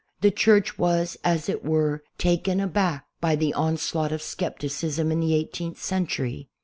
[0.21, 5.35] The Church was, as it were, "taken aback" by the onslaught of skepticism in the
[5.35, 6.49] eighteenth century.